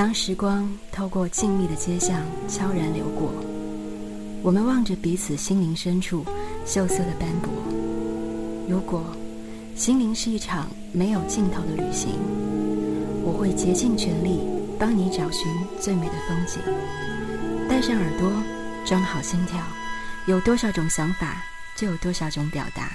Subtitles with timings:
[0.00, 3.30] 当时光透过静谧的街巷悄然流过，
[4.42, 6.24] 我们望着彼此心灵深处
[6.64, 7.52] 锈色的斑驳。
[8.66, 9.04] 如果
[9.76, 12.14] 心灵是一场没有尽头的旅行，
[13.22, 14.40] 我会竭尽全力
[14.78, 15.46] 帮你找寻
[15.78, 16.62] 最美的风景。
[17.68, 18.32] 带上耳朵，
[18.86, 19.62] 装好心跳，
[20.26, 21.44] 有多少种想法，
[21.76, 22.90] 就有多少种表达。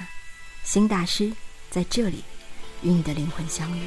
[0.64, 1.32] 新大师
[1.70, 2.24] 在这里，
[2.82, 3.82] 与你的灵魂相遇。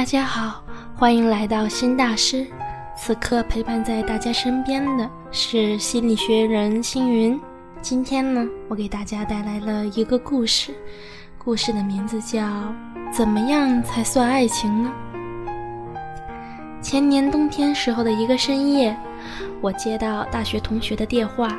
[0.00, 0.64] 大家好，
[0.96, 2.46] 欢迎来到新大师。
[2.96, 7.38] 此刻陪伴在大家身边的是心理学人星云。
[7.82, 10.74] 今天呢，我给大家带来了一个故事，
[11.36, 12.40] 故事的名字叫
[13.12, 14.90] 《怎么样才算爱情呢》。
[16.80, 18.96] 前年冬天时候的一个深夜，
[19.60, 21.54] 我接到大学同学的电话，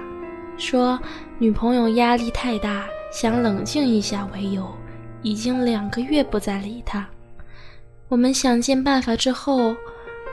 [0.58, 1.00] 说
[1.38, 4.67] 女朋友压力太大，想冷静一下为由，
[5.22, 7.08] 已经两个月不再理他。
[8.12, 9.73] 我们想尽办法之后，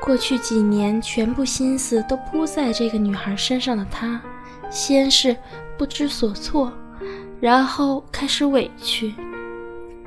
[0.03, 4.21] 过去几年全部心思都扑在这个女孩身上的他，
[4.69, 5.37] 先是
[5.79, 6.73] 不知所措，
[7.41, 9.15] 然后开始委屈。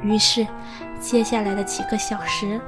[0.04, 0.46] 于是，
[1.00, 2.60] 接下来的几个小时，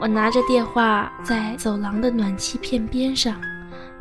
[0.00, 3.34] 我拿着电话在走廊的暖气片边上，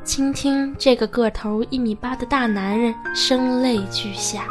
[0.03, 4.43] 倾听这个个头一米八的大男人声泪俱下，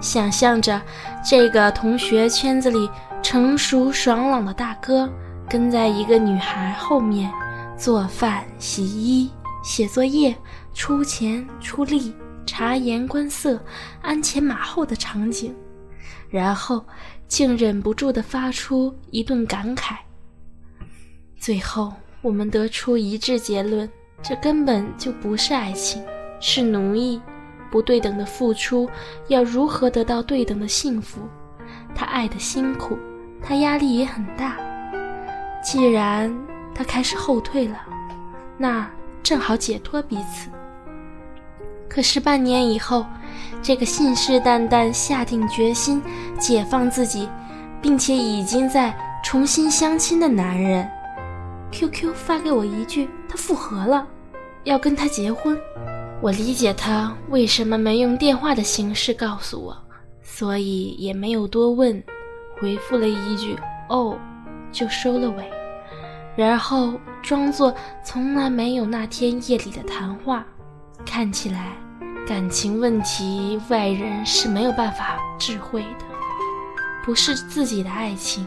[0.00, 0.80] 想象着
[1.22, 2.88] 这个同学圈子里
[3.22, 5.06] 成熟爽朗的大哥。
[5.48, 7.30] 跟在一个女孩后面，
[7.76, 9.30] 做饭、洗衣、
[9.62, 10.36] 写作业、
[10.74, 13.60] 出钱出力、察言观色、
[14.02, 15.54] 鞍前马后的场景，
[16.28, 16.84] 然后
[17.28, 19.96] 竟忍不住地发出一顿感慨。
[21.38, 21.92] 最后，
[22.22, 23.88] 我们得出一致结论：
[24.22, 26.02] 这根本就不是爱情，
[26.40, 27.20] 是奴役。
[27.68, 28.88] 不对等的付出，
[29.26, 31.20] 要如何得到对等的幸福？
[31.94, 32.96] 他爱的辛苦，
[33.42, 34.56] 他压力也很大。
[35.62, 36.32] 既然
[36.74, 37.78] 他开始后退了，
[38.56, 38.88] 那
[39.22, 40.48] 正好解脱彼此。
[41.88, 43.06] 可是半年以后，
[43.62, 46.02] 这个信誓旦旦下定决心
[46.38, 47.28] 解放自己，
[47.80, 50.88] 并且已经在重新相亲的男人
[51.72, 54.06] ，QQ 发给我一句他复合了，
[54.64, 55.58] 要跟他结婚。
[56.20, 59.76] 我理解他为什么没用电话的形式告诉我，
[60.22, 62.02] 所以也没有多问，
[62.60, 63.56] 回复了一句
[63.88, 64.18] “哦”，
[64.76, 65.50] 就收了尾。
[66.36, 70.44] 然后装作从来没有那天夜里的谈话，
[71.06, 71.72] 看起来
[72.28, 76.04] 感情问题外人是没有办法智慧的，
[77.02, 78.46] 不是自己的爱情，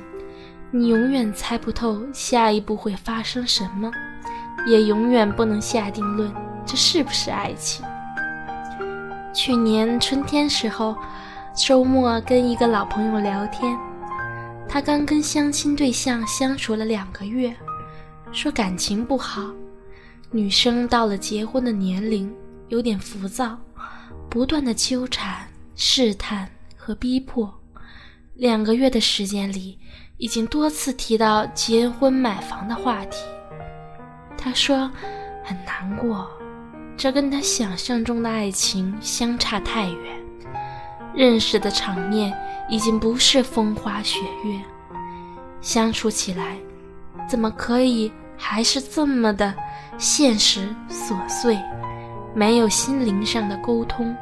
[0.70, 3.92] 你永远猜不透下一步会发生什么，
[4.68, 6.32] 也永远不能下定论
[6.64, 7.84] 这是不是爱情。
[9.34, 10.96] 去年春天时候，
[11.56, 13.76] 周末跟一个老朋友聊天，
[14.70, 17.54] 他刚跟相亲对象相处了两个月。
[18.32, 19.52] 说感情不好，
[20.30, 22.32] 女生到了结婚的年龄，
[22.68, 23.58] 有点浮躁，
[24.30, 26.48] 不断的纠缠、试探
[26.78, 27.52] 和逼迫。
[28.36, 29.80] 两个月的时间里，
[30.18, 33.18] 已经多次提到结婚买房的话题。
[34.38, 34.90] 他说
[35.44, 36.30] 很难过，
[36.96, 40.20] 这跟他想象中的爱情相差太远。
[41.16, 42.32] 认识的场面
[42.70, 44.60] 已经不是风花雪月，
[45.62, 46.58] 相处起来。
[47.28, 49.54] 怎么可以还是这么的
[49.98, 51.60] 现实琐碎，
[52.34, 54.16] 没有心灵上的沟通？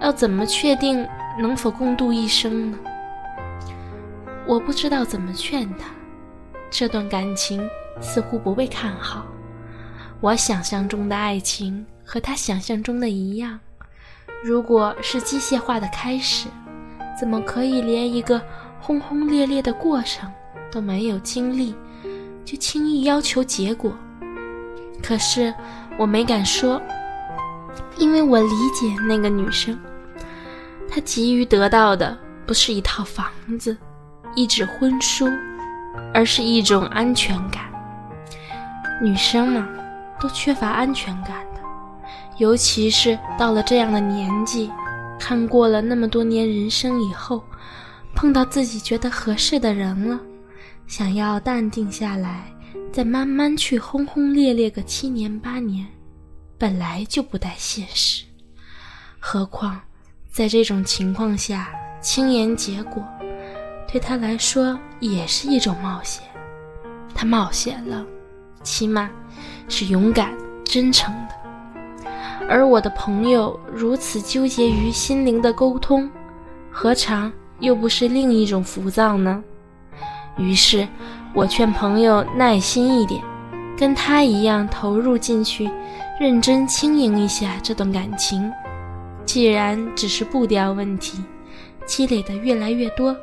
[0.00, 1.06] 要怎么确定
[1.38, 2.78] 能否共度一生呢？
[4.46, 5.86] 我不知道怎么劝他，
[6.70, 7.68] 这段感情
[8.00, 9.26] 似乎不被看好。
[10.20, 13.58] 我想象中的爱情和他想象中的一样，
[14.44, 16.48] 如果是机械化的开始，
[17.18, 18.40] 怎么可以连一个
[18.80, 20.30] 轰轰烈烈的过程
[20.70, 21.74] 都没有经历？
[22.44, 23.92] 就轻易要求结果，
[25.02, 25.52] 可是
[25.98, 26.80] 我没敢说，
[27.96, 29.76] 因为我理解那个女生，
[30.88, 32.16] 她急于得到的
[32.46, 33.26] 不是一套房
[33.58, 33.76] 子、
[34.36, 35.28] 一纸婚书，
[36.14, 37.64] 而是一种安全感。
[39.02, 39.66] 女生嘛，
[40.20, 41.60] 都缺乏安全感的，
[42.38, 44.70] 尤其是到了这样的年纪，
[45.28, 47.42] 看过了那么多年人生以后，
[48.14, 50.20] 碰到自己觉得合适的人了。
[50.86, 52.44] 想要淡定下来，
[52.92, 55.84] 再慢慢去轰轰烈烈个七年八年，
[56.56, 58.24] 本来就不太现实。
[59.18, 59.80] 何况
[60.30, 61.70] 在这种情况下，
[62.00, 63.04] 轻言结果，
[63.90, 66.22] 对他来说也是一种冒险。
[67.16, 68.06] 他冒险了，
[68.62, 69.10] 起码
[69.68, 70.32] 是勇敢、
[70.64, 71.45] 真诚的。
[72.48, 76.08] 而我的朋友如此纠结于心灵的沟通，
[76.70, 79.42] 何尝又不是另一种浮躁呢？
[80.36, 80.86] 于是，
[81.34, 83.22] 我劝朋友耐心一点，
[83.76, 85.70] 跟他一样投入进去，
[86.20, 88.52] 认真经营一下这段感情。
[89.24, 91.24] 既然只是步调问题，
[91.84, 93.16] 积累的越来越多，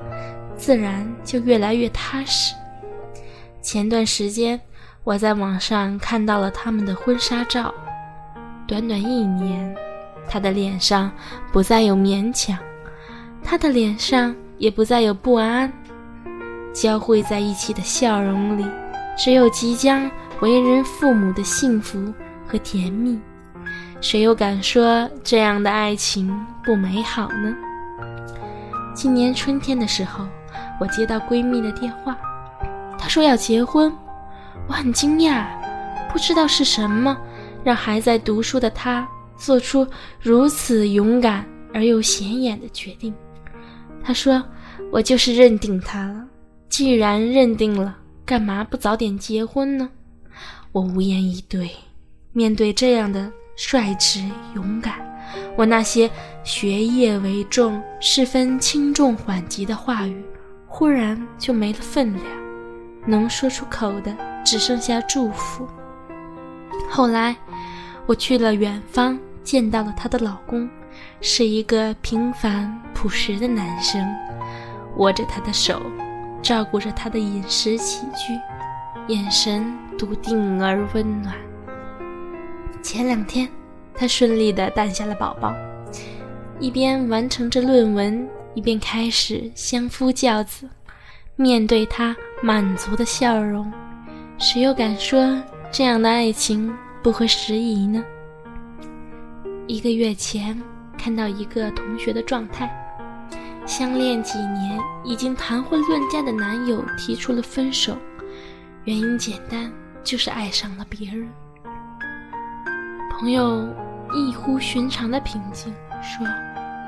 [0.57, 2.53] 自然就越来越踏实。
[3.61, 4.59] 前段时间，
[5.05, 7.73] 我在网上看到了他们的婚纱照，
[8.68, 9.75] 短短一年，
[10.30, 11.12] 他的脸上
[11.51, 12.57] 不再有勉强，
[13.44, 15.71] 他的脸上也不再有不安。
[16.74, 18.65] 交汇在一起的笑容里，
[19.18, 22.12] 只有即将为人父母的幸福
[22.48, 23.19] 和甜蜜。
[24.01, 26.33] 谁又敢说这样的爱情
[26.63, 27.56] 不美好呢？
[28.95, 30.25] 今年春天的时候，
[30.80, 32.18] 我接到闺蜜的电话，
[32.98, 33.94] 她说要结婚。
[34.68, 35.45] 我很惊讶，
[36.12, 37.16] 不知道是什么
[37.63, 39.07] 让还在读书的他
[39.38, 39.88] 做出
[40.21, 43.13] 如此勇敢而又显眼的决定。
[44.04, 44.44] 他说
[44.92, 46.25] ：“我就是认定他了。”
[46.69, 47.95] 既然认定了，
[48.25, 49.89] 干嘛不早点结婚呢？
[50.71, 51.69] 我无言以对。
[52.31, 54.19] 面对这样的率直
[54.56, 54.95] 勇敢，
[55.56, 56.09] 我那些
[56.44, 60.25] 学业为重、十分轻重缓急的话语，
[60.66, 62.25] 忽然就没了分量，
[63.06, 65.68] 能说出口的只剩下祝福。
[66.89, 67.38] 后来，
[68.05, 70.69] 我去了远方，见到了她的老公，
[71.21, 74.05] 是一个平凡朴实的男生，
[74.97, 75.81] 握着她的手。
[76.41, 78.38] 照顾着她的饮食起居，
[79.07, 81.33] 眼神笃定而温暖。
[82.81, 83.47] 前两天，
[83.95, 85.53] 他顺利地诞下了宝宝，
[86.59, 90.67] 一边完成着论文，一边开始相夫教子。
[91.38, 93.71] 面对他满足的笑容，
[94.38, 95.41] 谁又敢说
[95.71, 96.69] 这样的爱情
[97.03, 98.01] 不合时宜呢？
[99.67, 100.57] 一个月前，
[100.97, 102.73] 看到一个同学的状态。
[103.65, 107.97] 相恋几年，已经谈婚论嫁的男友提出了分手，
[108.85, 109.69] 原因简单，
[110.01, 111.29] 就是爱上了别人。
[113.11, 113.67] 朋友
[114.15, 116.25] 异乎寻常的平静说：“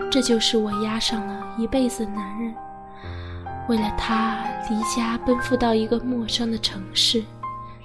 [0.09, 2.55] 这就是我压上了一辈子的男人，
[3.67, 7.21] 为了他离家奔赴到一个陌生的城市，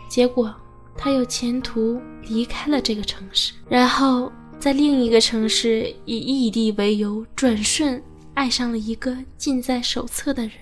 [0.09, 0.55] 结果
[1.03, 8.01] 他有前途离开了这个城市，然后在另一个城市以异地为由转瞬。”
[8.35, 10.53] 爱上了一个近在手册的人，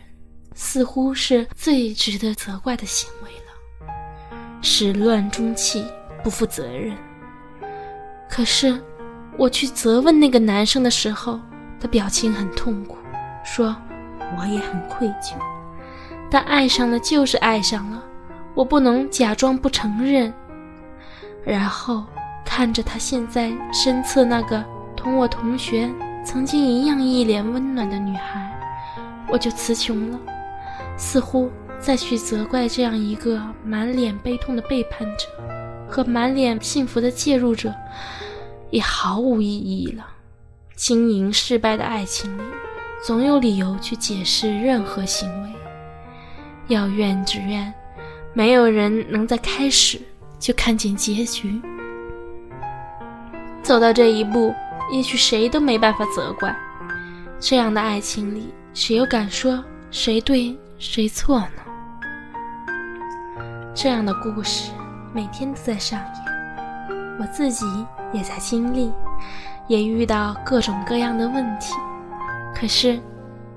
[0.54, 3.92] 似乎是最值得责怪的行为了。
[4.62, 5.84] 始乱终弃，
[6.24, 6.96] 不负责任。
[8.28, 8.80] 可是，
[9.36, 11.38] 我去责问那个男生的时候，
[11.78, 12.96] 他表情很痛苦，
[13.44, 13.76] 说
[14.36, 15.34] ：“我也很愧疚，
[16.28, 18.02] 但爱上了就是爱上了，
[18.58, 20.34] 我不能假装不承认。”
[21.46, 22.04] 然后
[22.44, 24.64] 看着他现在身侧那个
[24.96, 25.88] 同我同学。
[26.24, 28.52] 曾经一样一脸温暖的女孩，
[29.28, 30.18] 我就词穷了。
[30.94, 35.26] 似乎再去责怪这样一个满脸悲痛的背叛者
[35.88, 37.72] 和满脸幸福的介入者，
[38.68, 40.06] 也毫无意义了。
[40.74, 42.42] 经营失败的爱情里，
[43.02, 45.48] 总有理由去解释任何行为。
[46.66, 47.72] 要怨只怨，
[48.32, 50.00] 没有人能在开始
[50.38, 51.60] 就看见结局。
[53.62, 54.54] 走到这一步。
[54.90, 56.56] 也许谁都没办法责怪，
[57.38, 61.62] 这样的爱情里，谁又敢说谁对谁错呢？
[63.74, 64.72] 这样的故事
[65.12, 67.66] 每天都在上演，我自己
[68.14, 68.90] 也在经历，
[69.66, 71.74] 也遇到各种各样的问题。
[72.54, 72.98] 可是，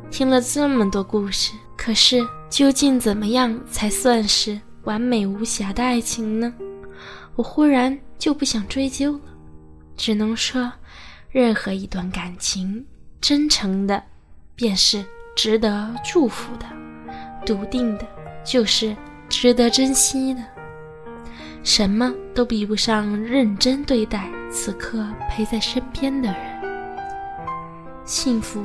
[0.10, 2.22] 听了这么多故事，可是
[2.52, 6.54] 究竟怎么样才算是完美无瑕的爱情呢？
[7.36, 9.22] 我忽然就不想追究了，
[9.96, 10.72] 只能说。
[11.32, 12.86] 任何一段感情，
[13.22, 14.04] 真诚的，
[14.54, 15.02] 便是
[15.34, 16.66] 值得祝福的；
[17.46, 18.06] 笃定的，
[18.44, 18.94] 就是
[19.30, 20.44] 值得珍惜的。
[21.64, 26.62] 什么都比不上认真对待此刻陪在身边的人。
[28.04, 28.62] 幸福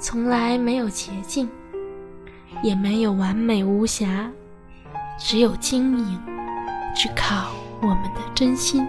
[0.00, 1.48] 从来没有捷径，
[2.62, 4.30] 也没有完美无瑕，
[5.18, 6.20] 只有晶莹，
[6.94, 8.86] 只靠我们的真心。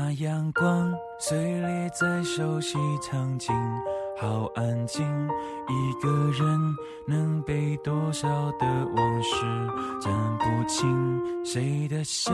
[0.00, 3.52] 那阳光碎裂在熟悉场景，
[4.16, 5.04] 好安静，
[5.66, 8.28] 一个人能背多少
[8.60, 9.44] 的往事，
[10.00, 12.32] 讲不清谁的笑，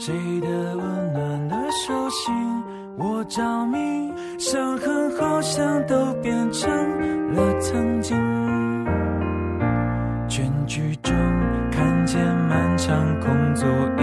[0.00, 2.34] 谁的温暖的手心。
[2.98, 6.68] 我着迷，伤痕好像都变成
[7.34, 8.16] 了曾经。
[10.28, 11.14] 全剧终，
[11.70, 14.02] 看见漫长空座椅，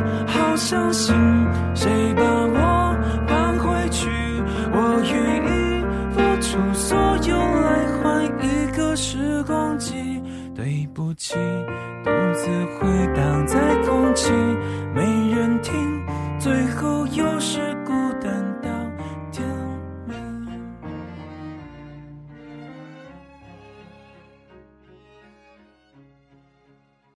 [0.31, 1.15] 好伤心，
[1.75, 2.97] 谁把我
[3.27, 4.09] 放回去？
[4.73, 5.13] 我愿
[5.45, 6.97] 意付出所
[7.27, 9.93] 有来换一个时光机。
[10.55, 11.35] 对不起，
[12.03, 12.47] 独自
[12.79, 14.31] 回荡在空气，